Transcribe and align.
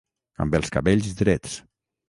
Amb 0.45 0.57
els 0.61 0.73
cabells 0.77 1.13
drets. 1.21 1.57